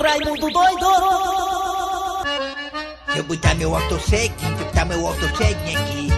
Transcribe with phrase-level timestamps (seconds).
[0.00, 0.86] Raimundo doido!
[3.12, 6.08] Se eu botar meu autosec, se eu botar meu autosec aqui,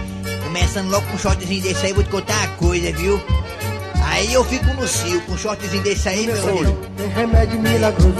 [0.43, 3.21] começando logo com um shortzinho desse aí, vou te contar uma coisa, viu?
[4.15, 6.77] Aí eu fico no cio, com um shortzinho desse aí, meu filho.
[6.95, 8.15] Tem remédio milagroso,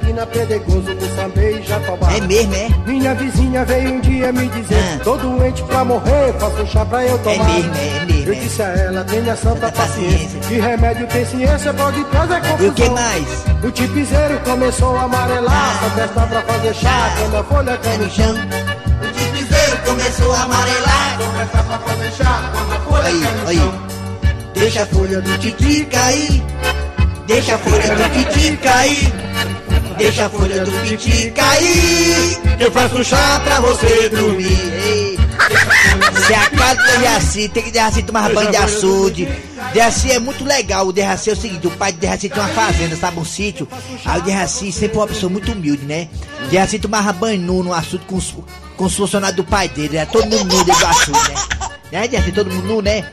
[0.00, 2.12] quina pedregoso, moçambique e jatobá.
[2.12, 2.68] É mesmo, é?
[2.86, 5.00] Minha vizinha veio um dia me dizer Ah.
[5.02, 8.36] Tô doente pra morrer, faça um chá pra eu tomar mesmo, é mesmo, Eu é.
[8.36, 10.40] disse a ela, tenha santa Santa paciência paciência.
[10.48, 13.44] Que remédio tem ciência, pode trazer confusão E o que mais?
[13.64, 18.08] O tipizeiro começou a amarelar Só testa pra fazer chá, quando a folha cai no
[18.10, 21.18] chão O tipizeiro começou a amarelar.
[21.38, 23.56] Testa pra fazer chá, quando a folha cai no aí.
[23.56, 23.89] chão
[24.60, 26.42] Deixa a folha do titi cair.
[27.26, 29.12] Deixa a folha do titi cair.
[29.96, 32.38] Deixa a folha do titi cair.
[32.60, 35.18] Eu faço chá Pra você dormir.
[36.26, 39.28] Se a casa do Dejaci tem que Dejaci tomar banho de açude.
[39.72, 40.88] Dejaci é muito legal.
[40.88, 43.18] O Dejaci é o seguinte: o pai de Dejaci tem uma fazenda, sabe?
[43.18, 43.66] Um sítio.
[44.04, 46.06] Aí o Dejaci sempre foi uma pessoa muito humilde, né?
[46.50, 48.34] Dejaci tomava banho nu no açude com os,
[48.76, 49.96] com os funcionários do pai dele.
[49.96, 51.70] Era todo mundo nu dentro do açude, né?
[51.92, 52.32] Né, Dejaci?
[52.32, 53.06] Todo mundo nu, né?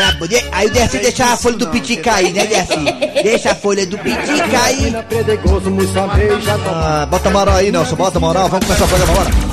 [0.00, 0.16] Era
[0.52, 2.84] Aí o Dejaci deixava a folha do piti cair, né, Dejaci?
[3.22, 4.94] Deixa a folha do piti cair.
[6.66, 8.48] Ah, bota moral aí, Nelson, bota moral.
[8.48, 9.49] Vamos começar o programa agora.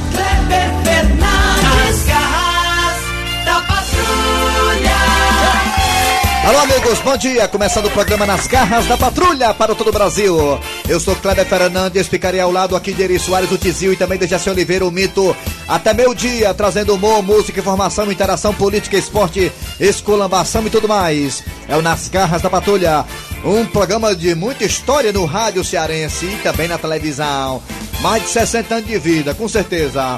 [6.47, 7.45] Alô, amigos, bom dia.
[7.49, 10.57] Começando o programa Nas Garras da Patrulha para todo o Brasil.
[10.87, 14.17] Eu sou Kleber Fernandes, ficarei ao lado aqui de Eri Soares, o Tizil e também
[14.17, 15.35] de Jaci Oliveira, o Mito.
[15.67, 21.43] Até meio dia, trazendo humor, música, informação, interação, política, esporte, esculambação e tudo mais.
[21.67, 23.03] É o Nas Garras da Patrulha.
[23.43, 27.61] Um programa de muita história no rádio cearense e também na televisão.
[27.99, 30.17] Mais de 60 anos de vida, com certeza.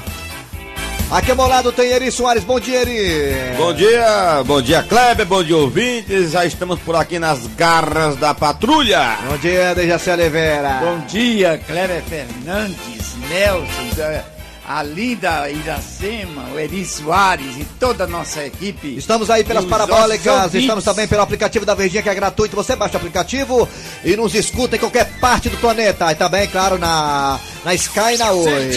[1.10, 2.44] Aqui ao meu lado tem Eri Soares.
[2.44, 3.56] Bom dia, Eri.
[3.56, 6.30] Bom dia, bom dia Kleber, bom dia ouvintes.
[6.30, 9.18] Já estamos por aqui nas garras da patrulha.
[9.28, 10.78] Bom dia, Dejaci Oliveira.
[10.80, 14.22] Bom dia, Cléber Fernandes, Nelson,
[14.68, 18.96] a linda Iracema, o Eri Soares e toda a nossa equipe.
[18.96, 22.54] Estamos aí pelas os parabólicas, estamos também pelo aplicativo da Verdinha que é gratuito.
[22.54, 23.68] Você baixa o aplicativo
[24.04, 26.12] e nos escuta em qualquer parte do planeta.
[26.12, 28.70] E também, claro, na, na Sky e na Oi.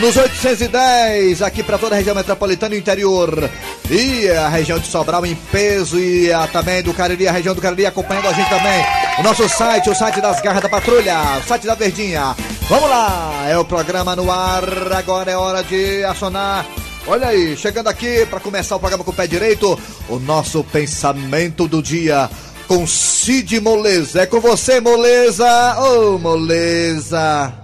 [0.00, 3.50] Nos 810, aqui para toda a região metropolitana e interior.
[3.90, 7.60] E a região de Sobral em peso e a, também do Cariri, a região do
[7.60, 8.84] Cariri acompanhando a gente também.
[9.18, 12.34] O nosso site, o site das Garras da Patrulha, o site da Verdinha.
[12.68, 14.64] Vamos lá, é o programa no ar.
[14.92, 16.66] Agora é hora de acionar
[17.06, 19.78] Olha aí, chegando aqui para começar o programa com o pé direito,
[20.08, 22.30] o nosso pensamento do dia
[22.66, 24.22] com Cid Moleza.
[24.22, 25.76] É com você, Moleza!
[25.80, 27.63] Ô, Moleza!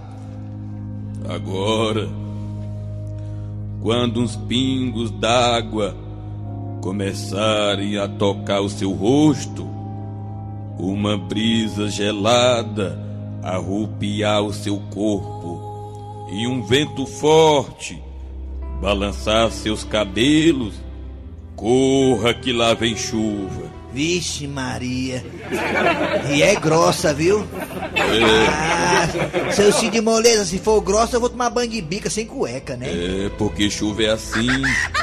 [1.31, 2.09] Agora,
[3.81, 5.95] quando uns pingos d'água
[6.81, 9.65] começarem a tocar o seu rosto,
[10.77, 12.99] uma brisa gelada
[13.45, 18.03] arrupiar o seu corpo e um vento forte
[18.83, 20.75] balançar seus cabelos,
[21.55, 23.80] corra que lá vem chuva.
[23.93, 25.25] Vixe Maria.
[26.33, 27.45] E é grossa, viu?
[27.97, 32.77] Ah, seu Cid Moleza, se for grossa, eu vou tomar banho de bica sem cueca,
[32.77, 32.87] né?
[32.89, 34.49] É, porque chuva é assim.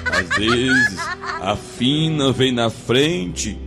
[0.06, 0.98] Às vezes,
[1.42, 3.60] a fina vem na frente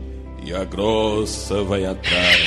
[0.43, 2.45] e a grossa vai atrás.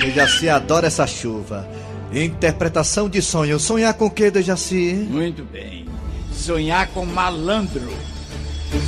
[0.00, 1.68] Dejaci adora essa chuva.
[2.12, 3.58] Interpretação de sonho.
[3.58, 5.06] Sonhar com o que, Dejaci?
[5.08, 5.86] Muito bem.
[6.32, 7.90] Sonhar com malandro.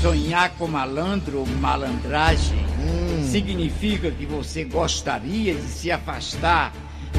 [0.00, 2.71] Sonhar com malandro malandragem
[3.32, 6.70] significa que você gostaria de se afastar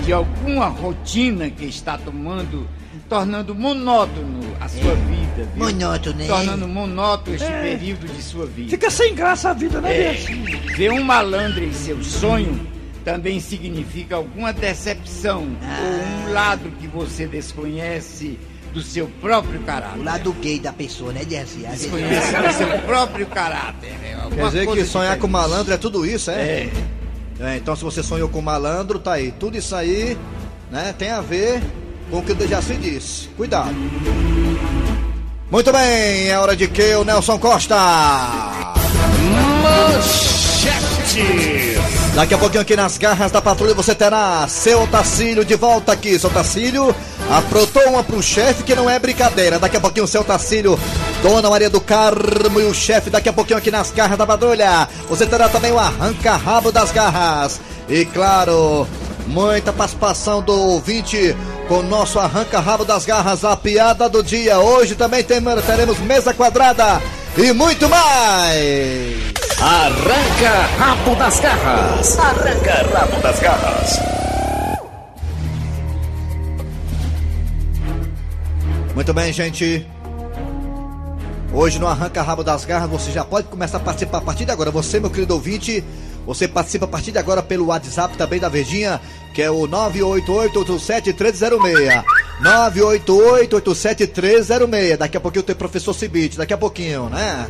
[0.06, 2.68] de alguma rotina que está tomando,
[3.09, 5.50] tornando monótono a sua vida.
[5.56, 5.66] Viu?
[5.66, 6.28] Monótono, né?
[6.28, 8.69] Tornando monótono este período de sua vida.
[8.69, 10.13] Fica sem graça a vida, né, É,
[10.78, 12.72] ver um malandro em seu sonho
[13.03, 18.40] também significa alguma decepção ou um lado que você desconhece
[18.73, 20.03] do seu próprio O caráter.
[20.03, 21.66] lado gay da pessoa, né, Dejaci?
[21.66, 23.94] Às vezes- Desconhece do seu próprio caráter.
[24.03, 26.34] é alguma Quer dizer que sonhar com malandro é tudo isso, é?
[26.41, 26.69] É.
[27.39, 29.31] É, então se você sonhou com malandro, tá aí.
[29.31, 30.17] Tudo isso aí,
[30.71, 31.62] né, tem a ver
[32.09, 33.27] com o que o Dejaci disse.
[33.38, 33.74] Cuidado.
[35.51, 37.75] Muito bem, é hora de que o Nelson Costa.
[42.15, 46.18] Daqui a pouquinho aqui nas garras da patrulha você terá seu Tacílio de volta aqui.
[46.18, 46.95] Seu Tacílio
[47.31, 49.59] aprontou uma pro chefe que não é brincadeira.
[49.59, 50.79] Daqui a pouquinho o seu Tacílio,
[51.21, 54.87] Dona Maria do Carmo e o chefe daqui a pouquinho aqui nas garras da patrulha.
[55.09, 57.59] Você terá também o arranca-rabo das garras.
[57.89, 58.87] E claro,
[59.27, 61.35] muita participação do ouvinte
[61.67, 64.59] com o nosso arranca-rabo das garras, a piada do dia.
[64.59, 67.01] Hoje também tem- teremos mesa quadrada
[67.37, 69.33] e muito mais.
[69.59, 72.19] Arranca rabo das garras.
[72.19, 74.12] Arranca rabo das garras.
[78.94, 79.86] Muito bem, gente.
[81.51, 84.51] Hoje no Arranca Rabo das Garras você já pode começar a participar a partir de
[84.51, 84.69] agora.
[84.72, 85.84] Você, meu querido ouvinte,
[86.25, 89.00] você participa a partir de agora pelo WhatsApp também da Verdinha,
[89.34, 92.04] que é o 988-87-306.
[92.42, 94.98] 988-87-306.
[94.98, 97.48] Daqui a pouquinho tem professor Cibite, daqui a pouquinho, né?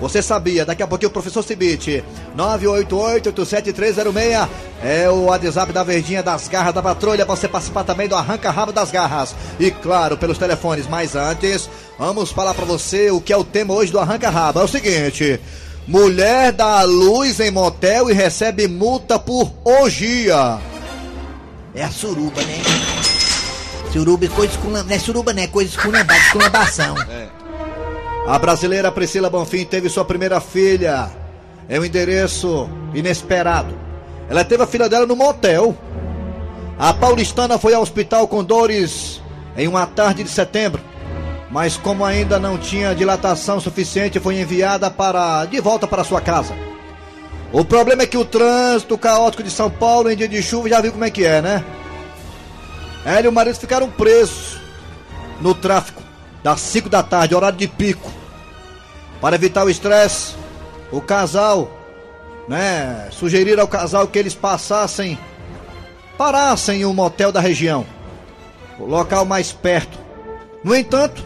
[0.00, 2.02] Você sabia, daqui a pouquinho o professor Cibite.
[2.36, 4.48] 988-87-306
[4.82, 7.24] é o WhatsApp da Verdinha das Garras da Patrulha.
[7.26, 9.34] Você participar também do Arranca Rabo das Garras.
[9.58, 10.86] E claro, pelos telefones.
[10.88, 11.68] Mas antes,
[11.98, 14.60] vamos falar pra você o que é o tema hoje do Arranca Rabo.
[14.60, 15.38] É o seguinte.
[15.86, 20.58] Mulher dá luz em motel e recebe multa por orgia.
[21.74, 22.62] É a suruba, né?
[23.92, 25.42] Suruba é coisa com Não é suruba, né?
[25.42, 26.32] É coisa com lambação.
[26.32, 26.94] com lambação.
[28.26, 31.10] A brasileira Priscila Bonfim teve sua primeira filha
[31.68, 33.74] em um endereço inesperado.
[34.28, 35.76] Ela teve a filha dela no motel.
[36.78, 39.20] A paulistana foi ao hospital com dores
[39.56, 40.80] em uma tarde de setembro,
[41.50, 46.54] mas como ainda não tinha dilatação suficiente, foi enviada para de volta para sua casa.
[47.52, 50.80] O problema é que o trânsito caótico de São Paulo em dia de chuva já
[50.80, 51.64] viu como é que é, né?
[53.04, 54.58] Ela e o marido ficaram presos
[55.40, 56.09] no tráfico
[56.42, 58.10] das 5 da tarde, horário de pico.
[59.20, 60.34] Para evitar o estresse,
[60.90, 61.70] o casal,
[62.48, 65.18] né, sugeriram ao casal que eles passassem,
[66.16, 67.84] parassem em um motel da região,
[68.78, 69.98] o local mais perto.
[70.64, 71.24] No entanto,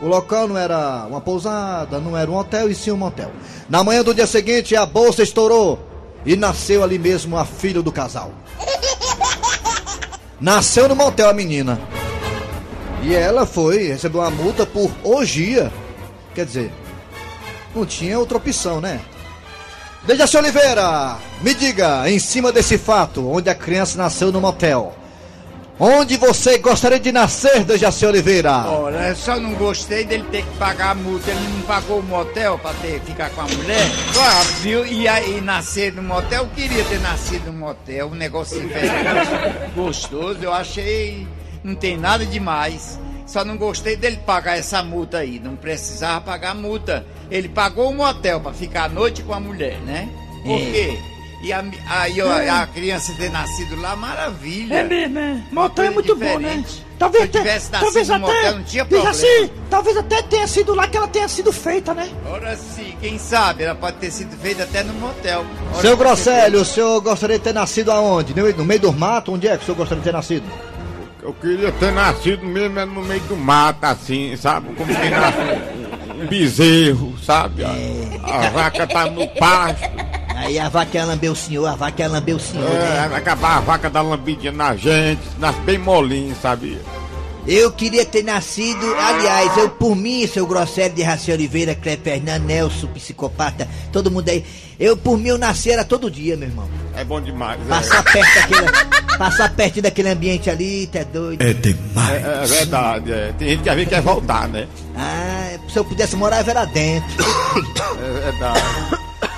[0.00, 3.30] o local não era uma pousada, não era um hotel e sim um motel.
[3.68, 5.78] Na manhã do dia seguinte, a bolsa estourou
[6.26, 8.32] e nasceu ali mesmo a filha do casal.
[10.40, 11.80] Nasceu no motel a menina.
[13.02, 15.72] E ela foi, recebeu uma multa por orgia.
[16.34, 16.72] Quer dizer,
[17.74, 19.00] não tinha outra opção, né?
[20.04, 24.94] Dejaci Oliveira, me diga, em cima desse fato, onde a criança nasceu no motel.
[25.78, 28.52] Onde você gostaria de nascer, Dejaci Oliveira?
[28.68, 31.30] Olha, eu só não gostei dele ter que pagar a multa.
[31.30, 33.90] Ele não pagou o motel pra ter, ficar com a mulher.
[34.12, 34.86] Claro, viu?
[34.86, 38.08] E aí nascer no motel, eu queria ter nascido no motel.
[38.08, 38.94] Um negócio diferente,
[39.74, 40.38] gostoso.
[40.40, 41.26] Eu achei.
[41.62, 42.98] Não tem nada demais.
[43.26, 45.38] Só não gostei dele pagar essa multa aí.
[45.42, 47.06] Não precisava pagar a multa.
[47.30, 50.08] Ele pagou o motel pra ficar à noite com a mulher, né?
[50.44, 50.70] Por É.
[50.70, 50.98] quê?
[51.44, 52.30] E a, aí ó,
[52.62, 54.74] a criança ter nascido lá, maravilha.
[54.76, 55.40] É mesmo, é.
[55.50, 56.50] Motel é muito bom, né?
[56.50, 56.86] diferente.
[56.98, 59.10] Talvez Se eu até, tivesse talvez nascido no até, motel, não tinha diz problema.
[59.10, 62.08] assim, talvez até tenha sido lá que ela tenha sido feita, né?
[62.30, 63.64] Ora sim, quem sabe?
[63.64, 65.44] Ela pode ter sido feita até no motel.
[65.72, 68.36] Olha Seu Grosselio, o senhor gostaria de ter nascido aonde?
[68.36, 69.32] No meio- No meio do mato?
[69.32, 70.44] Onde é que o senhor gostaria de ter nascido?
[71.22, 74.74] Eu queria ter nascido mesmo é no meio do mato, assim, sabe?
[74.74, 75.38] Como quem nasce
[76.20, 77.62] um, bezerro, sabe?
[77.64, 77.70] A,
[78.24, 79.88] a vaca tá no pasto.
[80.34, 83.16] Aí a vaca ia lamber o senhor, a vaca ia lamber o senhor, É, né?
[83.16, 86.80] acabar a vaca dar lambidinha na gente, nasce bem molinho, sabia?
[87.46, 92.44] Eu queria ter nascido, aliás, eu por mim, seu Grosselio de Raci Oliveira, Cleber Fernando,
[92.44, 94.44] Nelson, psicopata, todo mundo aí.
[94.78, 96.68] Eu por mim eu nasci era todo dia, meu irmão.
[96.96, 97.60] É bom demais.
[97.60, 97.64] é.
[97.68, 101.40] Passar perto daquele, passar perto daquele ambiente ali, tá doido.
[101.40, 103.32] É, é verdade, é.
[103.38, 104.66] Tem gente que às vezes quer voltar, né?
[104.96, 107.24] Ah, se eu pudesse morar, eu era dentro.
[108.02, 108.60] É verdade.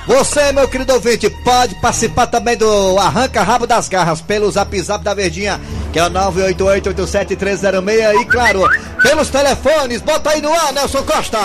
[0.06, 5.04] Você, meu querido ouvinte, pode participar também do Arranca Rabo das Garras pelo zap zap
[5.04, 5.60] da Verdinha,
[5.92, 8.66] que é o 988-87306 e claro,
[9.02, 11.38] pelos telefones, bota aí no ar, Nelson Costa!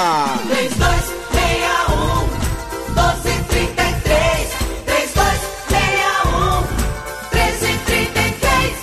[0.48, 2.30] 3261
[2.88, 4.39] 1233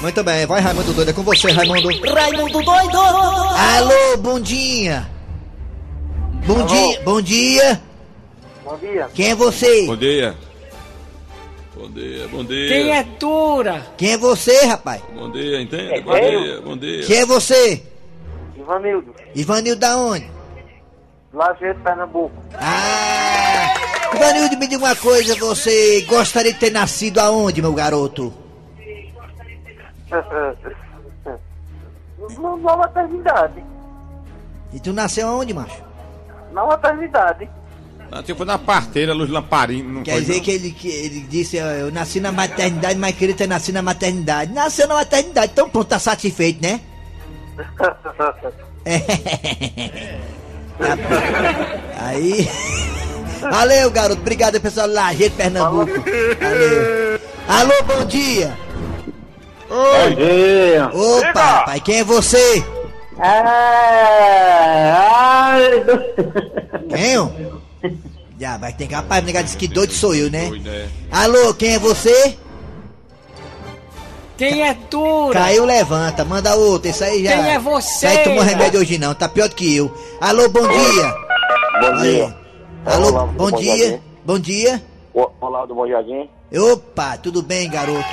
[0.00, 1.88] Muito bem, vai Raimundo Doido, é com você, Raimundo.
[2.12, 5.06] Raimundo doido Alô, bom dia.
[6.46, 7.80] Bom dia, bom dia.
[8.62, 9.08] Bom dia.
[9.14, 9.86] Quem é você?
[9.86, 10.34] Bom dia.
[11.74, 12.68] Bom dia, bom dia.
[12.68, 13.86] Quem é dura?
[13.96, 15.02] Quem é você, rapaz?
[15.14, 15.94] Bom dia, entende?
[15.94, 17.02] É bom dia, bom dia.
[17.06, 17.82] Quem é você?
[18.56, 20.30] Ivanildo, Ivanildo da onde?
[21.32, 22.34] Lajeado, Pernambuco.
[22.54, 23.74] Ah!
[24.14, 28.45] Ivanildo, me diga uma coisa, você gostaria de ter nascido aonde, meu garoto?
[32.62, 33.62] Na maternidade.
[34.72, 35.82] E tu nasceu aonde, macho?
[36.52, 37.48] Na maternidade.
[38.10, 40.40] Ah, Tipo na parteira, luz lamparina, não Quer dizer não?
[40.42, 43.82] que ele, que ele disse, ó, eu nasci na maternidade, mas queria ter nascido na
[43.82, 44.52] maternidade.
[44.52, 46.80] Nasceu na maternidade, então pronto, tá satisfeito, né?
[47.76, 47.96] Tá
[48.42, 48.52] bom.
[52.00, 52.48] Aí.
[53.40, 54.20] Valeu, garoto.
[54.20, 54.86] Obrigado, pessoal.
[54.88, 55.92] Lajeito, Pernambuco.
[55.92, 57.20] Valeu.
[57.48, 58.56] Alô, bom dia.
[59.68, 60.90] Bom dia.
[60.92, 62.64] Opa, pai, quem é você?
[64.38, 65.60] Ai,
[66.88, 67.56] Quem?
[68.38, 68.94] Já, vai ter que.
[68.94, 70.50] Rapaz, o negócio disse que doido sou eu, né?
[70.50, 70.88] Né?
[71.10, 72.36] Alô, quem é você?
[74.36, 75.30] Quem é tu?
[75.32, 77.32] Caiu, levanta, manda outro, isso aí já.
[77.32, 78.06] Quem é você?
[78.06, 79.96] Isso aí tomou remédio hoje não, tá pior do que eu.
[80.20, 81.14] Alô, bom dia.
[81.80, 82.36] Bom dia.
[82.84, 84.00] Alô, bom dia.
[84.24, 84.82] Bom dia.
[85.20, 86.28] Olá, do Bom Jardim.
[86.54, 88.04] Opa, tudo bem, garoto?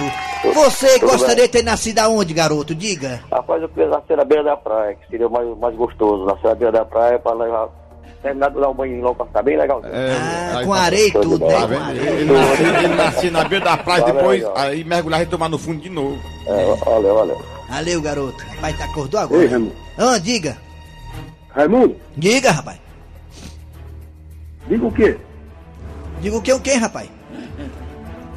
[0.54, 1.46] Você Tudo gostaria bem.
[1.48, 2.74] de ter nascido aonde, garoto?
[2.74, 3.20] Diga.
[3.30, 6.24] Rapaz, eu queria nascer na beira da praia, que seria mais, mais gostoso.
[6.26, 7.68] Nascer na beira da praia pra levar.
[8.22, 9.82] Terminar de dar um banho logo pra ficar bem legal.
[9.84, 11.54] Ah, aí com tá- areia e tudo, né?
[11.54, 11.84] Tá Com vendo?
[11.84, 12.10] areia.
[12.10, 12.32] Ele
[12.86, 14.58] ele nascia na beira da praia, Valeu, depois legal.
[14.58, 16.18] aí mergulhar e tomar no fundo de novo.
[16.48, 17.42] É, valeu, valeu.
[17.70, 18.46] Valeu, garoto.
[18.56, 19.42] Rapaz, tá acordou agora?
[19.42, 19.76] Ei, Raimundo.
[19.98, 20.58] Ah, diga.
[21.50, 22.80] Raimundo, Diga, rapaz.
[24.70, 25.18] diga o quê?
[26.24, 27.10] Diga o que, o que, rapaz?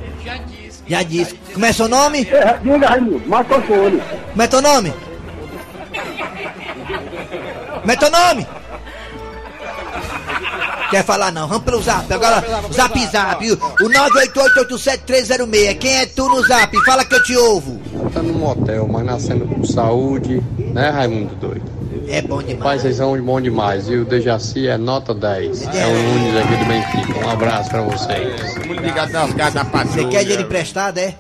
[0.01, 0.83] Ele já disse.
[0.89, 1.37] Já disse.
[1.55, 2.27] Como é seu nome?
[2.29, 4.03] É, diga, Raimundo, marca o fone.
[4.31, 4.93] Como é teu nome?
[7.81, 8.45] Como é teu nome?
[10.91, 11.47] Quer falar não?
[11.47, 12.13] Vamos pelo zap.
[12.13, 13.53] Agora, zap zap.
[13.53, 15.79] O 98887-306.
[15.79, 16.77] Quem é tu no zap?
[16.85, 17.81] Fala que eu te ouvo.
[18.13, 21.76] Tá no motel, mas nascendo com saúde, né, Raimundo doido?
[22.09, 22.83] É bom Pai, demais.
[22.83, 25.63] vocês são bom demais, e o Dejaci é nota 10.
[25.75, 27.27] É o Nunes aqui do Benfica.
[27.27, 28.67] Um abraço pra vocês.
[28.67, 30.03] Muito ligado nas casas da patrulha.
[30.03, 31.15] Você quer dinheiro emprestado, é?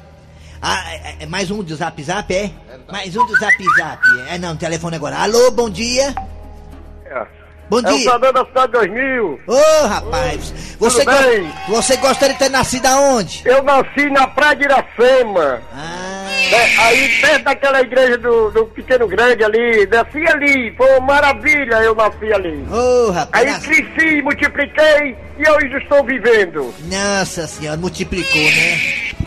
[0.63, 2.51] Ah, é, é mais um do zap zap, é?
[2.91, 4.03] Mais um do zap zap.
[4.29, 5.17] É não, telefone agora.
[5.19, 6.15] Alô, bom dia.
[7.69, 7.99] Bom É o dia.
[7.99, 9.41] Cidadão da Cidade 2000.
[9.47, 10.55] Ô, rapaz.
[10.79, 11.53] Você, bem?
[11.69, 13.43] você gostaria de ter nascido aonde?
[13.45, 15.61] Eu nasci na Praia de Iracema.
[15.75, 16.06] Ah,
[16.53, 21.75] É, aí perto daquela igreja do, do Pequeno Grande ali, nasci ali, foi uma maravilha
[21.83, 22.65] eu nasci ali.
[22.71, 23.47] ô, rapaz.
[23.47, 26.73] Aí cresci, multipliquei e hoje estou vivendo.
[26.85, 28.81] Nossa senhora, multiplicou, né?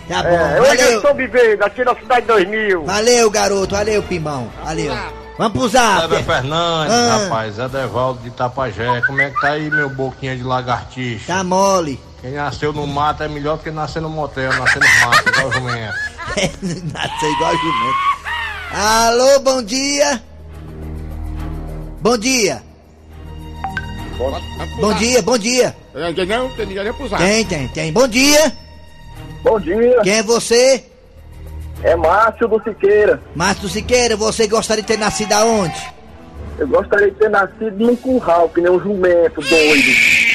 [0.07, 2.85] Tá bom, É, hoje eu estou vivendo aqui na Cidade 2000.
[2.85, 4.49] Valeu, garoto, valeu, Pimão.
[4.63, 4.95] Valeu.
[5.37, 6.07] Vamos pro zap.
[6.07, 7.17] Kleber Fernandes, Ah.
[7.23, 9.01] rapaz, é Devaldo de Tapajé.
[9.05, 11.27] Como é que tá aí, meu boquinha de lagartixa?
[11.27, 11.99] Tá mole.
[12.21, 15.51] Quem nasceu no mato é melhor do que nascer no motel, nascer no mato, igual
[15.53, 15.93] jumento.
[16.93, 17.97] Nasceu igual jumento.
[18.71, 20.21] Alô, bom dia.
[22.01, 22.63] Bom dia.
[24.79, 25.75] Bom dia, bom dia.
[25.93, 26.13] Não,
[26.55, 27.09] tem ninguém pro.
[27.09, 27.93] Tem, tem, tem.
[27.93, 28.53] Bom dia.
[29.41, 30.83] Bom dia, Quem é você?
[31.81, 33.21] é Márcio do Siqueira.
[33.33, 35.81] Márcio Siqueira, você gostaria de ter nascido aonde?
[36.57, 39.87] Eu gostaria de ter nascido num curral, que nem um jumento doido.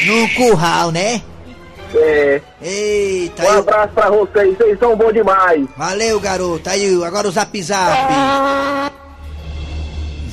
[0.07, 1.21] Num curral, né?
[1.97, 5.67] É, Eita, um abraço pra vocês, vocês são bons demais.
[5.77, 6.69] valeu, garoto.
[6.69, 8.95] Aí, agora o zap zap.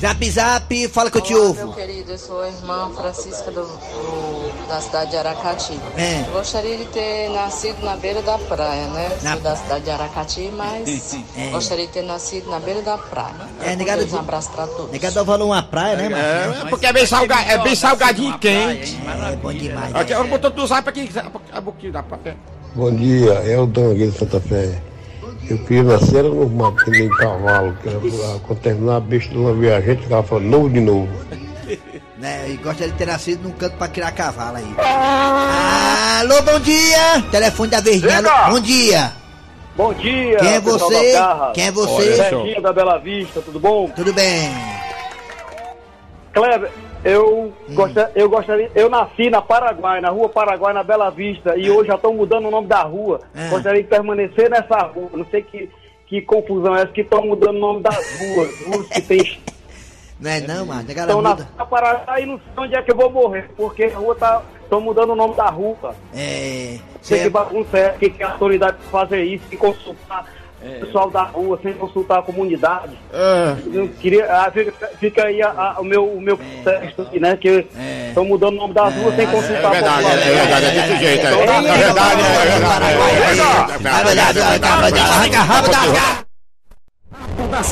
[0.02, 1.54] Zap zap, fala que eu te ouvo.
[1.66, 5.78] Meu querido, eu sou a irmã Francisca do, do- da cidade de Aracati.
[5.96, 6.22] É.
[6.26, 9.16] Eu Gostaria de ter nascido na beira da praia, né?
[9.22, 11.50] Na- Sou da cidade de Aracati, mas É.
[11.50, 13.32] gostaria de ter nascido na beira da praia.
[13.62, 14.90] É, negado- Um abraço pra todos.
[14.90, 16.66] Negado valor uma praia, né, mano?
[16.66, 18.98] É, porque é bem, salga, é bem salgadinho e quente.
[19.32, 19.94] É bom demais.
[19.94, 20.18] Aqui, né?
[20.18, 21.08] eu botou do zap aqui,
[21.52, 22.36] a boquinha da praia.
[22.74, 24.82] Bom dia, é o Dom aqui de Santa Fé.
[25.48, 27.98] Eu queria nascer no mato, que nem cavalo, que era,
[28.46, 31.08] quando terminar a bicha de uma viajante, ficava falando novo de novo.
[32.18, 34.74] Né, e gostaria de ter nascido num canto pra criar cavalo aí.
[36.20, 37.20] Alô, bom dia!
[37.32, 38.22] Telefone da Verdinha.
[38.48, 39.12] Bom dia!
[39.74, 41.14] Bom dia, Quem é você?
[41.52, 42.14] Quem é você?
[42.14, 43.88] Serginho da Bela Vista, tudo bom?
[43.88, 44.52] Tudo bem?
[46.32, 46.70] Kleber,
[47.04, 47.74] eu, Hum.
[47.74, 51.88] gosta, eu gostaria, eu nasci na Paraguai, na rua Paraguai, na Bela Vista, e hoje
[51.88, 53.20] já estão mudando o nome da rua.
[53.34, 53.48] É.
[53.48, 55.68] Gostaria de permanecer nessa rua, não sei que,
[56.06, 59.40] que confusão é essa que estão mudando o nome das ruas, ruas que tem.
[60.20, 60.88] Não é não, mano.
[60.88, 61.48] A galera muda.
[61.56, 64.42] na Paraguai e não sei onde é que eu vou morrer, porque a rua tá.
[64.62, 65.94] Estão mudando o nome da rua.
[66.14, 66.78] É.
[67.02, 70.24] Sei que bagunça é, que, que a autoridade fazer isso, sem consultar
[70.64, 72.96] o pessoal da rua, sem consultar a comunidade.
[73.12, 73.54] É.
[73.72, 77.36] Eu queria, ah, fica, fica aí a- a- o meu, o meu protesto aqui, né?
[77.36, 78.06] Que É.
[78.08, 81.26] estão mudando o nome das ruas sem É consultar verdade, é verdade, é desse jeito.
[81.26, 82.20] É Então, verdade, é verdade.
[82.20, 82.52] É verdade,
[83.72, 84.98] É verdade, é verdade.
[84.98, 85.92] Arranca rabo das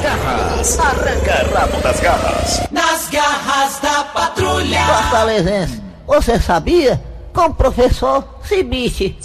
[0.01, 0.79] garras.
[0.79, 2.61] Arranca rabo das garras.
[2.71, 4.81] Nas garras da patrulha.
[4.85, 7.01] Fortalezense, você sabia?
[7.33, 9.17] Com o professor Cibite.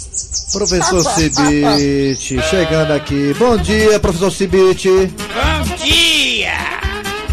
[0.52, 3.34] Professor Cibite, chegando aqui.
[3.38, 4.88] Bom dia, professor Cibite.
[4.88, 6.52] Bom dia!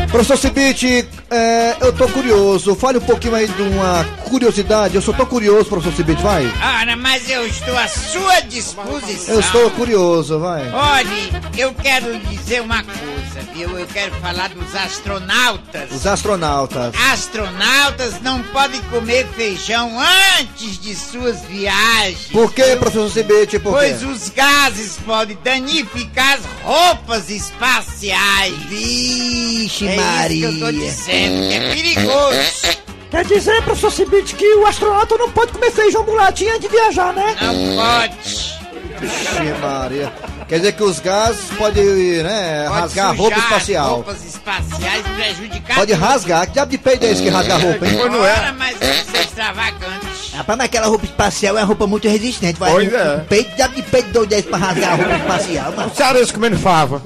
[0.10, 2.76] Professor Cibite, é, eu tô curioso.
[2.76, 4.96] Fale um pouquinho aí de uma curiosidade.
[4.96, 6.46] Eu só tô curioso, professor Cibite, vai.
[6.82, 9.34] Ora, mas eu estou à sua disposição.
[9.36, 10.70] Eu estou curioso, vai.
[10.72, 13.78] Olhe, eu quero dizer uma coisa, viu?
[13.78, 15.92] Eu quero falar dos astronautas.
[15.92, 16.94] Os astronautas.
[17.12, 19.92] Astronautas não podem comer feijão
[20.40, 22.28] antes de suas viagens.
[22.32, 23.60] Por que, professor Cibite?
[23.60, 23.96] Por quê?
[24.00, 28.54] Pois os gases podem danificar as roupas espaciais.
[28.70, 30.48] Vixe, é Maria.
[30.50, 32.84] isso que eu tô dizendo, que é perigoso.
[33.12, 37.14] Quer dizer, professor Cibite, que o astronauta não pode comer feijão mulatinho antes de viajar,
[37.14, 37.36] né?
[37.42, 38.54] Não pode.
[39.00, 40.12] Vixe, Maria.
[40.48, 41.84] Quer dizer que os gases podem
[42.24, 43.96] né, Pode rasgar a roupa espacial.
[43.96, 45.76] roupas espaciais prejudicar.
[45.76, 46.02] Pode tudo.
[46.04, 46.48] rasgar.
[46.48, 47.98] Que diabo de peido é esse que rasga a roupa, hein?
[48.02, 50.36] Ora, mas isso é extravagante.
[50.36, 52.60] Rapaz, mas aquela roupa espacial é uma roupa muito resistente.
[52.60, 53.16] Vai Pois um, é.
[53.18, 55.92] um peito, diabo de peito doido desse pra rasgar a roupa espacial, mano.
[55.92, 57.02] O cearense comendo fava.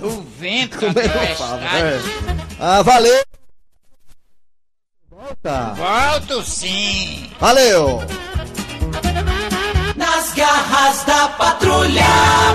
[0.00, 1.64] O vento, Comendo tempestade.
[1.76, 2.00] É.
[2.60, 3.22] Ah, valeu.
[5.16, 5.72] Volta.
[5.74, 7.30] Volto sim.
[7.40, 8.02] Valeu.
[9.96, 12.04] Nas garras da patrulha.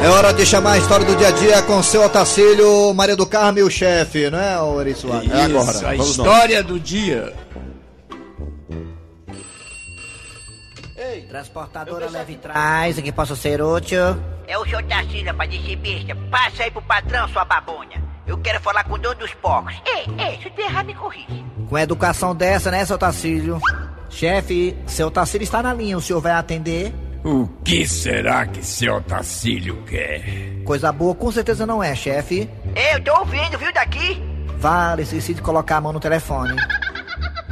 [0.03, 3.25] É hora de chamar a história do dia a dia com seu Otacílio, Maria do
[3.25, 5.31] Carmo e o chefe, não é, Soares?
[5.31, 5.77] É agora.
[5.77, 7.33] A Vamos história do dia.
[11.27, 14.01] Transportadora leve trás, em que posso ser útil.
[14.47, 16.15] É o senhor Tarcísio, rapaz, de besta.
[16.29, 18.10] Passa aí pro patrão, sua babonha.
[18.25, 19.73] Eu quero falar com o dono dos porcos.
[19.85, 21.45] Ei, ei, se eu tiver errado, me corrige.
[21.69, 23.59] Com educação dessa, né, seu Tacílio?
[24.09, 26.93] Chefe, seu Tacílio está na linha, o senhor vai atender?
[27.23, 30.63] O que será que seu Tacílio quer?
[30.65, 32.49] Coisa boa, com certeza não é, chefe.
[32.75, 34.21] Eu tô ouvindo, viu, daqui?
[34.57, 36.55] Vale, esqueci de colocar a mão no telefone.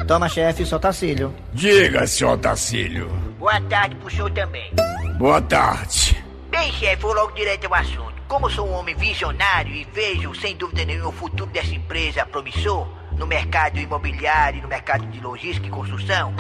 [0.08, 1.34] Toma, chefe, seu Tacílio.
[1.54, 3.10] Diga, seu Tacílio.
[3.38, 4.72] Boa tarde pro senhor também.
[5.18, 6.24] Boa tarde.
[6.50, 8.19] Bem, chefe, vou logo direto ao assunto.
[8.30, 12.88] Como sou um homem visionário e vejo, sem dúvida nenhuma, o futuro dessa empresa promissor
[13.18, 16.36] no mercado imobiliário, no mercado de logística e construção,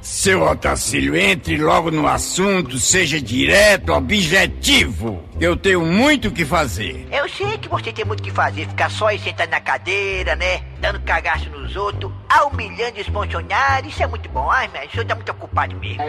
[0.00, 5.20] Seu Otacílio, entre logo no assunto, seja direto, objetivo.
[5.40, 7.08] Eu tenho muito o que fazer.
[7.10, 10.36] eu sei que você tem muito o que fazer, ficar só aí sentado na cadeira,
[10.36, 10.62] né?
[10.80, 12.12] Dando cagaço nos outros,
[12.46, 14.50] humilhando os funcionários, isso é muito bom.
[14.50, 16.02] Ai, mas o senhor tá muito ocupado mesmo.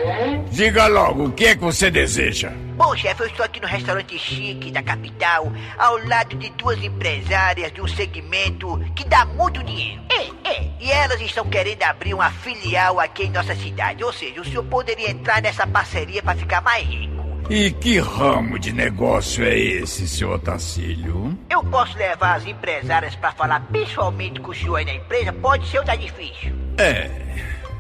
[0.52, 2.52] Diga logo, o que é que você deseja?
[2.76, 7.74] Bom, chefe, eu estou aqui no restaurante chique da capital, ao lado de duas empresárias
[7.74, 10.02] de um segmento que dá muito dinheiro.
[10.10, 10.70] É, é.
[10.80, 14.04] E elas estão querendo abrir uma filial aqui em nossa cidade.
[14.04, 17.19] Ou seja, o senhor poderia entrar nessa parceria para ficar mais rico.
[17.50, 21.36] E que ramo de negócio é esse, seu Otacílio?
[21.50, 25.34] Eu posso levar as empresárias para falar pessoalmente com o senhor aí na empresa?
[25.34, 26.54] Pode ser ou tá difícil?
[26.78, 27.10] É,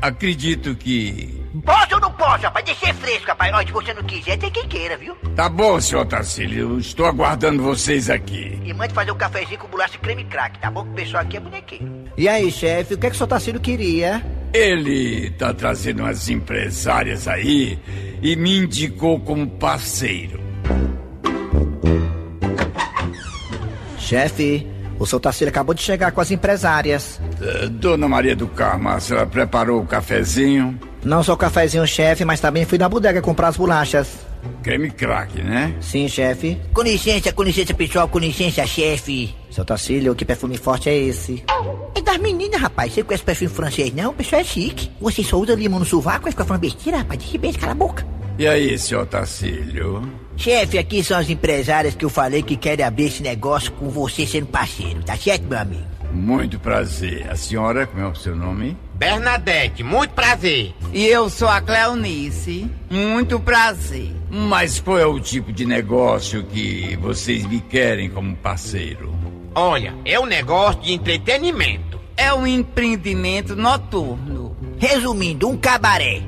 [0.01, 1.45] acredito que.
[1.63, 2.65] Posso ou não posso, rapaz?
[2.65, 3.67] Deixa ser fresco, rapaz.
[3.67, 5.15] Se você não quiser, tem quem queira, viu?
[5.35, 8.59] Tá bom, seu Otacílio, estou aguardando vocês aqui.
[8.65, 10.83] E mande fazer um cafezinho com bolacha e creme crack, tá bom?
[10.83, 12.05] Que o pessoal aqui é bonequeiro.
[12.17, 14.38] E aí, chefe, o que é que o seu Tacílio queria?
[14.53, 17.77] Ele tá trazendo umas empresárias aí
[18.21, 20.39] e me indicou como parceiro.
[23.97, 24.65] Chefe,
[24.97, 27.21] o seu Tacílio acabou de chegar com as empresárias.
[27.41, 30.79] Eh, Dona Maria do Carmo, a senhora preparou o cafezinho?
[31.03, 34.28] Não só o cafezinho, chefe, mas também fui na bodega comprar as bolachas.
[34.61, 35.75] Creme crack, né?
[35.81, 36.59] Sim, chefe.
[36.73, 39.33] Com licença, com licença, pessoal, com licença, chefe.
[39.49, 41.43] Seu Tacílio, que perfume forte é esse?
[41.95, 42.93] É das meninas, rapaz.
[42.93, 44.11] Você conhece perfume francês, não?
[44.11, 44.91] O pessoal é chique.
[44.99, 47.19] Você só usa limão no sovaco e fica falando besteira, rapaz.
[47.19, 48.05] Deixa bem, cala a boca.
[48.37, 50.09] E aí, seu Tacílio?
[50.37, 54.25] Chefe, aqui são as empresárias que eu falei que querem abrir esse negócio com você
[54.25, 55.83] sendo parceiro, tá certo, meu amigo?
[56.13, 57.29] Muito prazer.
[57.29, 58.77] A senhora, como é o seu nome?
[58.99, 60.75] Bernadette, muito prazer.
[60.91, 62.69] E eu sou a Cleonice.
[62.89, 64.11] Muito prazer.
[64.29, 69.15] Mas qual é o tipo de negócio que vocês me querem como parceiro?
[69.55, 71.97] Olha, é um negócio de entretenimento.
[72.17, 74.57] É um empreendimento noturno.
[74.77, 76.21] Resumindo, um cabaré.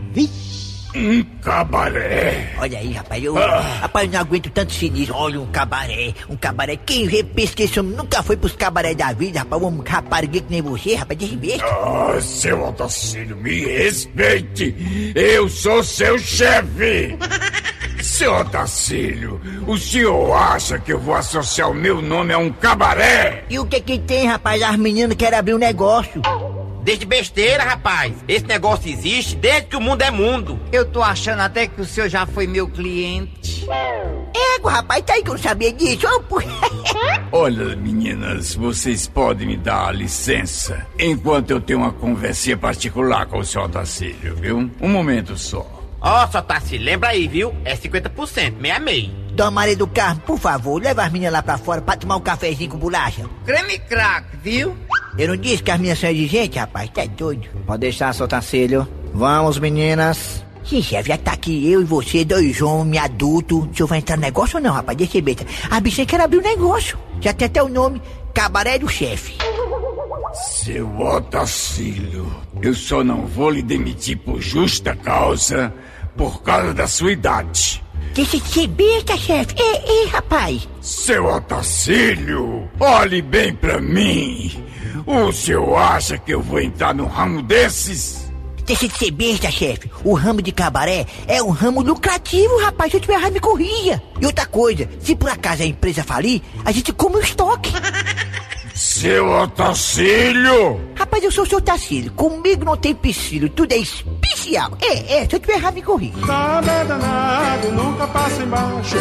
[0.95, 2.53] Um cabaré?
[2.59, 3.59] Olha aí, rapaz, eu, Ah.
[3.81, 5.15] rapaz, eu não aguento tanto sinistro.
[5.15, 6.75] Olha, um cabaré, um cabaré.
[6.77, 9.61] Quem vê, pensa que esse homem nunca foi pros cabaré da vida, rapaz.
[9.61, 11.65] Um rapariguê que nem você, rapaz, besta.
[11.65, 15.13] Ah, seu Otacílio, me respeite.
[15.15, 17.17] Eu sou seu chefe.
[18.01, 23.43] Seu Otacílio, o senhor acha que eu vou associar o meu nome a um cabaré?
[23.47, 24.59] E o que que tem, rapaz?
[24.63, 26.19] As meninas querem abrir um negócio.
[26.83, 28.13] Desde besteira, rapaz.
[28.27, 30.59] Esse negócio existe desde que o mundo é mundo.
[30.71, 33.65] Eu tô achando até que o senhor já foi meu cliente.
[34.55, 36.07] Égua, rapaz, tá aí que eu não sabia disso.
[37.31, 43.45] Olha, meninas, vocês podem me dar licença enquanto eu tenho uma conversinha particular com o
[43.45, 44.69] senhor Otacílio, viu?
[44.81, 45.65] Um momento só.
[46.01, 47.55] Ó, só tá se lembra aí, viu?
[47.63, 49.11] É 50%, meia meia.
[49.33, 52.21] Dona Maria do Carmo, por favor, leva as meninas lá pra fora pra tomar um
[52.21, 53.23] cafezinho com bolacha.
[53.45, 54.75] Creme crack, viu?
[55.17, 56.89] Eu não disse que as meninas são exigentes, rapaz?
[56.89, 57.47] Tá doido.
[57.65, 58.87] Pode deixar, seu Tacílio.
[59.13, 60.43] Vamos, meninas.
[60.63, 63.59] Sim, chefe, já tá aqui eu e você, dois homens adultos.
[63.59, 64.97] O senhor vai entrar no negócio ou não, rapaz?
[64.97, 65.37] Deixa eu ver.
[65.69, 66.97] A bichinha quer abrir o negócio.
[67.19, 68.01] Já tem até o nome,
[68.33, 69.37] Cabaré do Chefe.
[70.33, 75.73] Seu Otacílio, eu só não vou lhe demitir por justa causa
[76.15, 77.83] por causa da sua idade.
[78.13, 79.55] Deixa de ser besta, chefe.
[79.57, 80.67] Ei, ei, rapaz.
[80.81, 84.51] Seu Otacílio, olhe bem pra mim.
[85.05, 88.31] O senhor acha que eu vou entrar num ramo desses?
[88.65, 89.91] Deixa de ser besta, chefe.
[90.03, 92.91] O ramo de cabaré é um ramo lucrativo, rapaz.
[92.91, 94.01] Se eu tiver errado, me corria.
[94.19, 97.71] E outra coisa, se por acaso a empresa falir, a gente come o estoque.
[98.73, 100.81] Seu Otacílio!
[100.95, 102.11] Rapaz, eu sou o seu Tacílio.
[102.13, 104.75] Comigo não tem piscílio, tudo é especial.
[104.81, 106.25] É, é, se eu tiver errado, me corrija.
[106.25, 108.97] Nada é danado, nunca passa embaixo.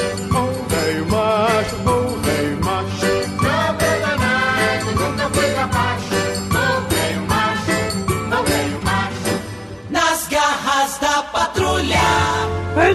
[0.68, 1.76] Velho macho,
[2.22, 3.19] velho macho.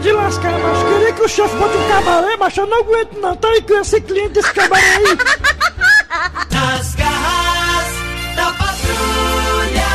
[0.02, 3.36] De lascar, mas queria que o chefe bote um cabaré, mas eu não aguento não.
[3.38, 5.18] Tá aí com esse cliente desse cabaré aí.
[6.52, 9.86] Nas garras da patrulha.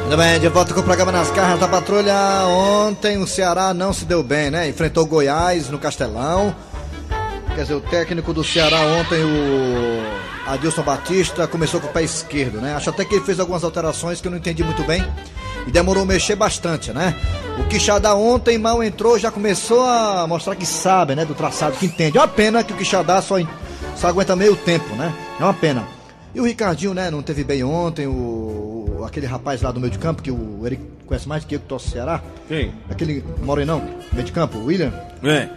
[0.00, 2.14] Muito bem, de volta com o programa Nas Garras da Patrulha.
[2.46, 4.66] Ontem o Ceará não se deu bem, né?
[4.66, 6.56] Enfrentou o Goiás no Castelão.
[7.58, 12.60] Quer dizer, o técnico do Ceará ontem, o Adilson Batista, começou com o pé esquerdo,
[12.60, 12.76] né?
[12.76, 15.04] Acho até que ele fez algumas alterações que eu não entendi muito bem.
[15.66, 17.16] E demorou a mexer bastante, né?
[17.58, 21.24] O Quixadá ontem mal entrou, já começou a mostrar que sabe, né?
[21.24, 22.16] Do traçado, que entende.
[22.16, 23.34] É uma pena que o Quixadá só,
[23.96, 25.12] só aguenta meio tempo, né?
[25.40, 25.84] É uma pena.
[26.32, 29.98] E o Ricardinho, né, não teve bem ontem, o, aquele rapaz lá do meio de
[29.98, 32.22] campo, que o Eric conhece mais do que eu que torce o Ceará.
[32.46, 32.72] Quem?
[32.88, 34.92] Aquele morenão, meio de campo, o William.
[35.24, 35.48] É.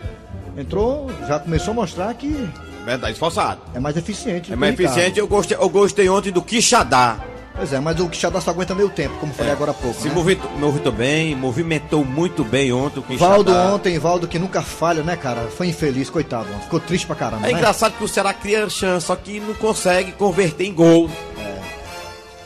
[0.57, 2.49] Entrou, já começou a mostrar que
[2.85, 3.61] Verdade, esforçado.
[3.73, 4.51] é mais eficiente.
[4.51, 7.19] É mais eficiente, eu gostei, eu gostei ontem do Quixadá.
[7.55, 9.99] Pois é, mas o Quixadá só aguenta meio tempo, como falei agora há pouco.
[9.99, 10.15] Se né?
[10.15, 13.31] movimentou, movimentou bem, movimentou muito bem ontem o Quixadá.
[13.31, 15.41] Valdo ontem, Valdo que nunca falha, né, cara?
[15.55, 16.47] Foi infeliz, coitado.
[16.63, 17.47] Ficou triste pra caramba.
[17.47, 17.57] É né?
[17.57, 21.09] engraçado que o Ceará cria chance, só que não consegue converter em gol.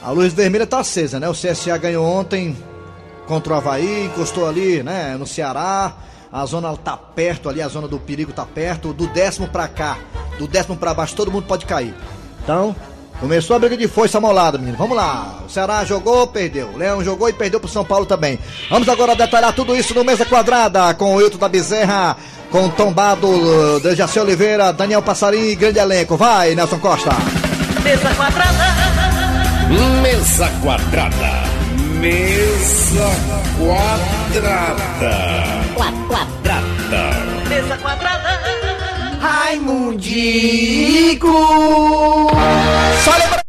[0.02, 1.28] A luz vermelha tá acesa, né?
[1.28, 2.56] O CSA ganhou ontem
[3.26, 5.96] contra o Havaí, encostou ali, né, no Ceará.
[6.36, 8.91] A zona tá perto ali, a zona do perigo tá perto.
[8.91, 9.98] Do décimo pra cá,
[10.38, 11.93] do décimo pra baixo, todo mundo pode cair.
[12.43, 12.76] Então,
[13.21, 14.78] começou a briga de foice amolada, menino.
[14.78, 15.43] Vamos lá.
[15.48, 16.71] O Ceará jogou, perdeu.
[16.74, 18.38] O Leão jogou e perdeu pro São Paulo também.
[18.69, 22.17] Vamos agora detalhar tudo isso no Mesa Quadrada com o Hilton da Bezerra,
[22.52, 26.17] com Tombado, Dejaci Oliveira, Daniel Passarinho e grande elenco.
[26.17, 27.12] Vai, Nelson Costa.
[27.82, 28.76] Mesa quadrada.
[30.02, 31.45] Mesa quadrada.
[32.02, 33.10] Mesa
[33.58, 35.64] quadrada.
[35.76, 36.62] Quadrada.
[37.50, 38.40] Mesa quadrada.
[39.22, 40.48] Raimundico!
[43.04, 43.44] Só lembrando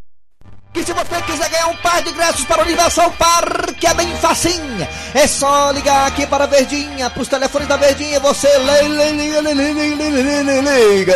[0.76, 4.14] que se você quiser ganhar um par de ingressos para o Universal Parque é bem
[4.16, 4.86] facinho.
[5.14, 8.20] É só ligar aqui para a Verdinha, para os telefones da Verdinha.
[8.20, 9.10] Você liga,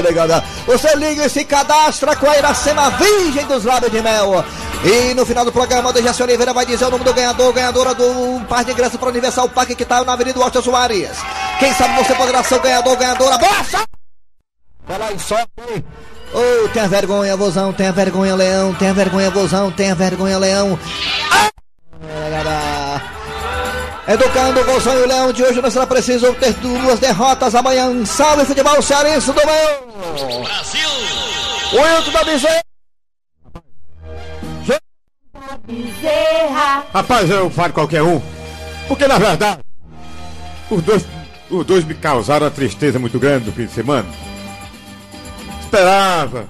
[0.00, 0.42] liga.
[0.66, 4.42] Você liga e se cadastra com a Iracema Virgem dos Lábios de Mel.
[4.82, 7.92] E no final do programa, o Dejaci Oliveira vai dizer o nome do ganhador, ganhadora
[7.92, 11.18] do par de ingressos para o Universal Parque que está na Avenida Washington Soares.
[11.58, 13.36] Quem sabe você poderá ser o ganhador, ganhadora.
[13.36, 13.90] Boa sorte!
[14.88, 15.18] Vai lá em
[16.32, 20.78] Ô, tenha vergonha, vozão, tenha vergonha, leão, tenha vergonha, vozão, tenha vergonha, leão.
[21.32, 21.50] Ah!
[24.06, 28.04] Educando o vozão e o leão de hoje, nós será preciso ter duas derrotas amanhã.
[28.04, 30.44] Salve futebol cearense do meu!
[30.44, 30.88] Brasil!
[31.72, 32.62] O Hilton da Bezerra.
[35.66, 36.84] Bezerra.
[36.92, 38.20] Rapaz, eu falo qualquer um.
[38.88, 39.60] Porque na verdade,
[40.70, 41.06] os dois,
[41.48, 44.08] os dois me causaram uma tristeza muito grande no fim de semana.
[45.70, 46.48] Esperava.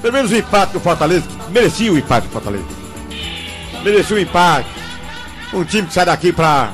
[0.00, 1.26] Pelo menos o empate do Fortaleza.
[1.50, 2.64] Merecia o empate do Fortaleza.
[3.84, 4.68] Merecia o empate.
[5.52, 6.72] Um time que sai daqui pra,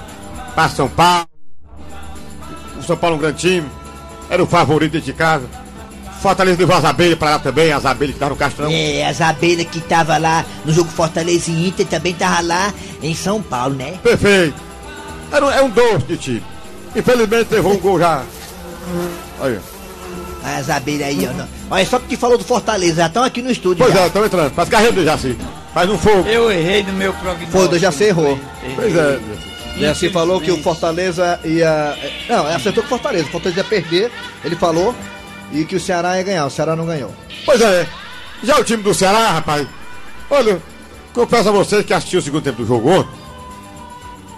[0.55, 1.27] pra São Paulo.
[2.79, 3.69] O São Paulo é um grande time.
[4.31, 5.49] Era o favorito dentro de casa.
[6.23, 8.71] Fortaleza levou as abelhas pra lá também, as abelhas que estavam no castrão.
[8.71, 13.15] É, as abelhas que tava lá no jogo Fortaleza e Inter também tava lá em
[13.15, 13.99] São Paulo, né?
[14.03, 14.57] Perfeito.
[15.31, 16.45] Era um, é um doce de time.
[16.95, 18.23] Infelizmente levou um gol já.
[19.41, 19.59] Aí.
[20.45, 21.75] As abelhas aí, ó.
[21.75, 23.83] Olha, só porque falou do Fortaleza, já estão aqui no estúdio.
[23.83, 24.03] Pois já.
[24.03, 24.53] é, estão entrando.
[24.53, 25.39] Faz carreira do Jaci.
[25.73, 26.29] Faz um fogo.
[26.29, 27.51] Eu errei no meu prognóstico.
[27.51, 28.39] Foi, o Dejaci errou.
[28.77, 29.19] Pois é.
[29.77, 31.97] Dejaci falou que o Fortaleza ia.
[32.29, 33.27] Não, acertou que o Fortaleza.
[33.27, 34.13] O Fortaleza ia perder,
[34.45, 34.95] ele falou.
[35.51, 36.47] E que o Ceará ia ganhar.
[36.47, 37.13] O Ceará não ganhou.
[37.47, 37.87] Pois é.
[38.43, 39.67] Já o time do Ceará, rapaz.
[40.29, 40.61] Olha,
[41.15, 43.24] confesso a vocês que assisti o segundo tempo do jogo ontem.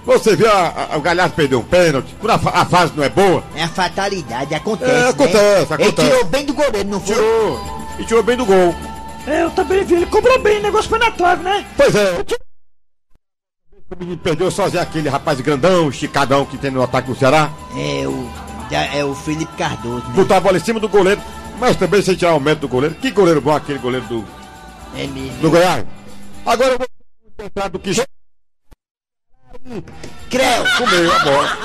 [0.07, 3.43] Você viu a, a- o Galhardo perder um pênalti, a, a fase não é boa.
[3.57, 4.91] É a fatalidade, acontece.
[4.91, 5.09] É, né?
[5.09, 6.01] acontece, acontece.
[6.01, 7.15] Ele tirou bem do goleiro, não foi?
[7.17, 7.61] Tirou.
[7.99, 8.75] E tirou bem do gol.
[9.27, 11.67] É, eu também vi, ele cobrou bem, o negócio foi na trave, né?
[11.77, 12.25] Pois é.
[13.91, 17.51] O menino perdeu sozinho aquele rapaz grandão, esticadão que tem no ataque do Ceará.
[17.77, 18.29] É o,
[18.71, 20.13] é o Felipe Cardoso, né?
[20.15, 21.21] Botou a bola em cima do goleiro,
[21.59, 22.95] mas também sem tirar o mérito do goleiro.
[22.97, 24.25] Que goleiro bom aquele goleiro do,
[24.95, 25.39] É mesmo.
[25.41, 25.85] do Goiás.
[26.45, 27.93] Agora eu vou do que
[30.31, 30.65] Creu.
[30.79, 31.59] comeu a bola.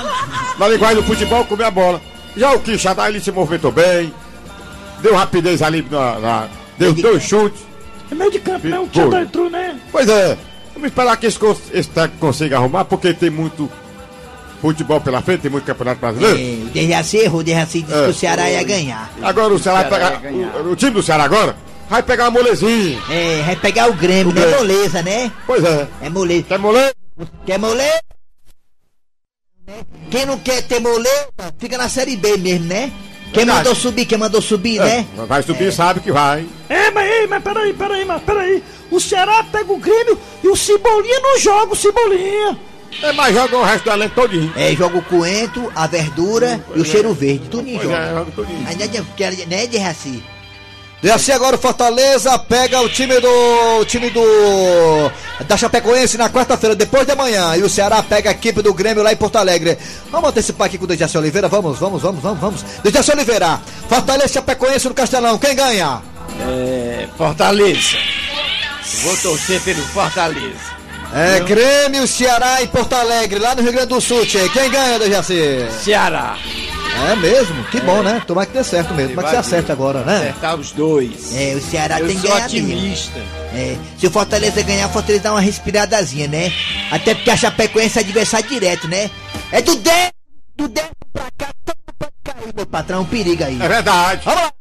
[0.58, 2.02] Na linguagem do futebol, comeu a bola.
[2.36, 4.14] Já o Quixadá, ele se movimentou bem.
[5.02, 6.20] Deu rapidez ali na.
[6.20, 7.62] na- deu dois chutes.
[8.12, 8.80] É meio de campo, né?
[8.80, 8.88] O.
[8.88, 9.80] Tchadá entrou, né?
[9.92, 10.38] Pois é.
[10.74, 11.40] Vamos esperar que esse,
[11.74, 13.70] esse técnico consiga arrumar, porque tem muito
[14.62, 16.38] futebol pela frente, tem muito campeonato brasileiro.
[16.38, 18.04] É, o Dejaci errou, o disse É.
[18.06, 19.12] que o Ceará ia ganhar.
[19.22, 20.22] Agora o Ceará vai pegar.
[20.64, 21.56] O, o time do Ceará agora
[21.90, 23.00] vai pegar uma molezinha.
[23.10, 24.42] É, vai pegar o Grêmio, né?
[24.42, 24.58] Grêmio.
[24.60, 25.32] Moleza, né?
[25.48, 25.88] Pois é.
[26.02, 26.44] É moleza.
[26.48, 26.94] Quer moleza?
[27.46, 28.02] Quer moleza?
[30.10, 32.92] Quem não quer ter moleza, fica na Série B mesmo, né?
[33.34, 33.58] Quem Verdade.
[33.60, 35.06] mandou subir, quem mandou subir, né?
[35.18, 36.46] É, vai subir, sabe que vai.
[36.68, 38.62] É, mas, ei, mas peraí, peraí, mas peraí.
[38.90, 42.60] O Ceará pega o Grêmio e o Cebolinha não joga o Cebolinha.
[43.02, 44.52] É, mas joga o resto do elenco todinho.
[44.58, 47.96] É, joga o coentro, a verdura e o cheiro verde, tudo em Pois jogo.
[47.96, 48.68] é, joga tudinho.
[48.68, 50.22] Aí, né, quer- né, Dejaci?
[51.02, 53.30] Dejaci agora o Fortaleza pega o time do.
[53.80, 54.22] O time do.
[55.48, 57.56] Da Chapecoense na quarta-feira, depois de amanhã.
[57.56, 59.78] E o Ceará pega a equipe do Grêmio lá em Porto Alegre.
[60.12, 61.48] Vamos antecipar aqui com o Dejaci Oliveira?
[61.48, 62.66] Vamos, vamos, vamos, vamos, vamos.
[62.84, 65.38] Dejaci Oliveira, Fortaleza Chapecoense no Castelão.
[65.38, 66.02] Quem ganha?
[66.40, 67.98] É, Fortaleza.
[69.04, 70.72] Vou torcer pelo Fortaleza.
[71.14, 74.48] É Grêmio, Ceará e Porto Alegre, lá no Rio Grande do Sul, tchê.
[74.50, 75.68] Quem ganha, Dejaci?
[75.84, 76.38] Ceará.
[77.12, 77.64] É mesmo?
[77.66, 78.22] Que bom, né?
[78.28, 79.16] Tomara que dê certo mesmo.
[79.16, 80.18] Tomara que você acerte agora, né?
[80.30, 81.36] Acertar os dois.
[81.36, 82.68] É, o Ceará Eu tem que sou ganhar mesmo.
[82.74, 83.20] otimista.
[83.54, 86.52] É, se o Fortaleza ganhar, o Fortaleza dá uma respiradazinha, né?
[86.92, 89.10] Até porque a Chapecoense é adversário direto, né?
[89.52, 90.12] É do 10,
[90.56, 91.48] do 10 pra cá,
[91.98, 93.60] pode cair, meu patrão, é um perigo aí.
[93.62, 94.22] É verdade.
[94.24, 94.52] Vamos lá.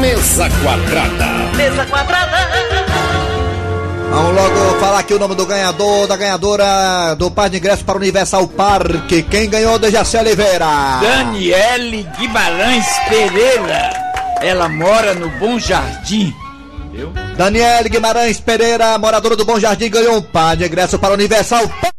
[0.00, 1.26] Mesa quadrada.
[1.56, 2.77] Mesa quadrada.
[4.10, 7.96] Vamos logo falar aqui o nome do ganhador, da ganhadora do par de ingresso para
[7.96, 9.22] o Universal Parque.
[9.22, 10.66] Quem ganhou, Dejaci Oliveira?
[11.00, 13.90] Daniele Guimarães Pereira.
[14.40, 16.34] Ela mora no Bom Jardim.
[16.92, 17.12] Viu?
[17.36, 21.68] Daniele Guimarães Pereira, moradora do Bom Jardim, ganhou um par de ingresso para o Universal
[21.68, 21.98] Parque.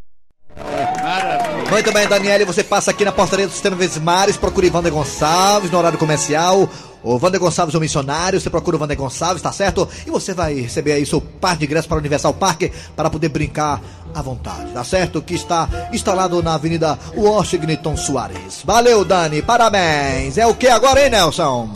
[1.69, 5.77] Muito bem, Daniele, você passa aqui na portaria do Sistema Vesmares, procure Wander Gonçalves no
[5.77, 6.67] horário comercial.
[7.03, 9.87] O Wander Gonçalves é o missionário, você procura o Wander Gonçalves, tá certo?
[10.05, 13.29] E você vai receber aí seu par de ingressos para o Universal Parque para poder
[13.29, 13.81] brincar
[14.13, 15.21] à vontade, tá certo?
[15.21, 18.61] Que está instalado na Avenida Washington Soares.
[18.65, 20.37] Valeu, Dani, parabéns.
[20.37, 21.71] É o que agora, hein, Nelson?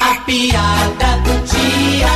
[0.00, 2.08] A piada do dia.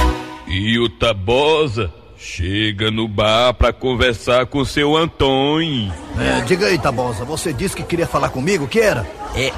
[0.49, 5.92] E o Tabosa chega no bar pra conversar com seu Antônio.
[6.18, 9.07] É, diga aí, Tabosa, você disse que queria falar comigo, que era?
[9.37, 9.53] É,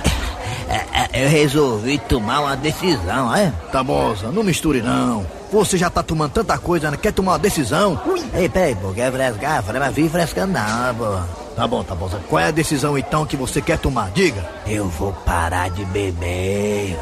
[1.12, 3.52] eu resolvi tomar uma decisão, é?
[3.72, 5.26] Tabosa, não misture não.
[5.52, 6.96] Você já tá tomando tanta coisa, né?
[6.96, 8.00] Quer tomar uma decisão?
[8.32, 9.64] Ei, peraí, pô, quer frescar?
[9.78, 11.40] Mas vi frescando não, pô.
[11.56, 12.20] Tá bom, Tabosa.
[12.28, 14.10] Qual é a decisão então que você quer tomar?
[14.12, 14.48] Diga.
[14.66, 16.96] Eu vou parar de beber.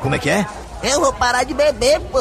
[0.00, 0.44] Como é que é?
[0.82, 2.20] Eu vou parar de beber, pô.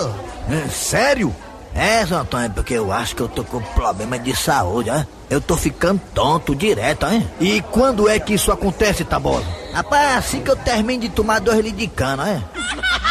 [0.49, 1.35] É, sério?
[1.73, 5.03] É, seu Antônio, porque eu acho que eu tô com problema de saúde, ó.
[5.29, 7.25] Eu tô ficando tonto direto, hein?
[7.39, 9.45] E quando é que isso acontece, Tabosa?
[9.73, 12.41] Rapaz, assim que eu termino de tomar dois litros de cana, é?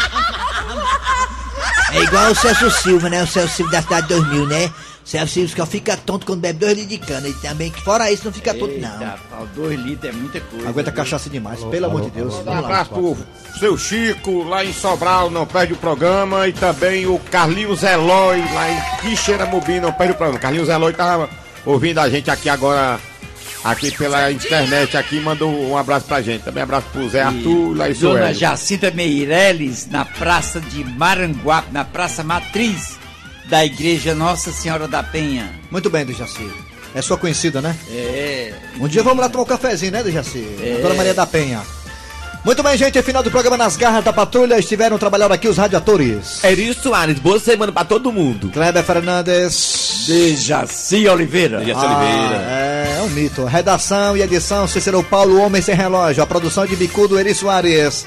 [1.92, 3.22] É igual o Celso Silva, né?
[3.22, 4.66] O Celso Silva da cidade 2000, né?
[5.04, 7.28] O Celso Silva que fica tonto quando bebe dois litros de cana.
[7.28, 8.92] E também, que fora isso, não fica tonto, não.
[8.92, 10.68] Eita, pau, dois litros é muita coisa.
[10.68, 12.34] Aguenta cachaça demais, pelo amor de Deus.
[12.34, 12.68] Um Vamos lá.
[12.68, 13.16] abraço pro
[13.58, 16.46] seu Chico, lá em Sobral, não perde o programa.
[16.46, 20.38] E também o Carlinhos Eloy, lá em Quixeramobim, não perde o programa.
[20.40, 21.28] Carlinhos Eloy tava
[21.66, 22.98] ouvindo a gente aqui agora,
[23.64, 26.42] aqui pela internet, aqui, mandou um abraço pra gente.
[26.42, 28.34] Também abraço pro Zé Arthur, lá em Dona Sueli.
[28.34, 32.98] Jacinta Meireles, na praça de Maranguape, na praça matriz
[33.48, 35.50] da igreja Nossa Senhora da Penha.
[35.70, 36.48] Muito bem, Dejaci.
[36.94, 37.76] É sua conhecida, né?
[37.90, 38.52] É.
[38.78, 40.44] Um dia vamos lá tomar um cafezinho, né, Dejaci?
[40.60, 40.80] É.
[40.82, 41.62] Dona Maria da Penha.
[42.44, 43.00] Muito bem, gente.
[43.02, 44.58] Final do programa Nas Garras da Patrulha.
[44.58, 46.42] Estiveram trabalhando aqui os radiatores.
[46.42, 48.48] Eri Soares, boa semana pra todo mundo.
[48.50, 50.04] Kleber Fernandes.
[50.06, 51.58] Dejaci Oliveira.
[51.58, 52.36] Dejaci Ah, Oliveira.
[52.48, 53.44] É, é um mito.
[53.44, 56.22] Redação e edição, Cícero Paulo, Homem Sem Relógio.
[56.22, 58.06] A produção de Bicudo, Eri Soares.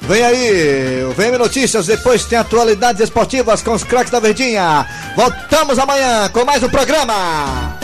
[0.00, 4.86] Vem aí, o VM Notícias, depois tem atualidades esportivas com os craques da Verdinha.
[5.16, 7.83] Voltamos amanhã com mais um programa.